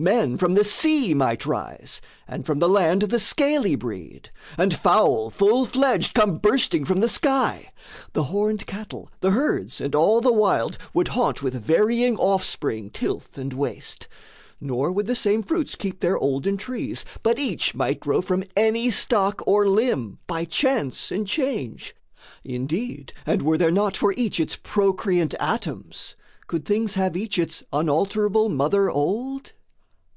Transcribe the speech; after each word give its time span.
Men 0.00 0.36
from 0.36 0.54
the 0.54 0.62
sea 0.62 1.12
Might 1.12 1.44
rise, 1.44 2.00
and 2.28 2.46
from 2.46 2.60
the 2.60 2.68
land 2.68 3.02
the 3.02 3.18
scaly 3.18 3.74
breed, 3.74 4.30
And, 4.56 4.72
fowl 4.72 5.28
full 5.28 5.64
fledged 5.66 6.14
come 6.14 6.36
bursting 6.38 6.84
from 6.84 7.00
the 7.00 7.08
sky; 7.08 7.72
The 8.12 8.22
horned 8.22 8.64
cattle, 8.68 9.10
the 9.18 9.32
herds 9.32 9.80
and 9.80 9.96
all 9.96 10.20
the 10.20 10.32
wild 10.32 10.78
Would 10.94 11.08
haunt 11.08 11.42
with 11.42 11.60
varying 11.64 12.16
offspring 12.16 12.90
tilth 12.90 13.36
and 13.36 13.52
waste; 13.52 14.06
Nor 14.60 14.92
would 14.92 15.06
the 15.08 15.16
same 15.16 15.42
fruits 15.42 15.74
keep 15.74 15.98
their 15.98 16.16
olden 16.16 16.56
trees, 16.58 17.04
But 17.24 17.40
each 17.40 17.74
might 17.74 17.98
grow 17.98 18.20
from 18.20 18.44
any 18.56 18.92
stock 18.92 19.40
or 19.48 19.66
limb 19.68 20.20
By 20.28 20.44
chance 20.44 21.10
and 21.10 21.26
change. 21.26 21.96
Indeed, 22.44 23.12
and 23.26 23.42
were 23.42 23.58
there 23.58 23.72
not 23.72 23.96
For 23.96 24.14
each 24.16 24.38
its 24.38 24.54
procreant 24.54 25.34
atoms, 25.40 26.14
could 26.46 26.64
things 26.64 26.94
have 26.94 27.16
Each 27.16 27.36
its 27.36 27.64
unalterable 27.72 28.48
mother 28.48 28.88
old? 28.88 29.54